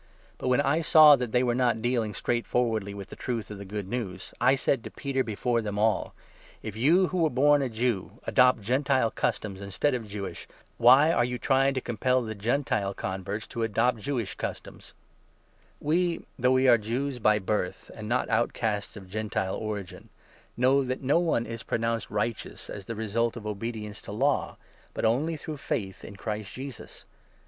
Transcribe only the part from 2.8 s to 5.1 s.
with the Truth of the Good News, I said to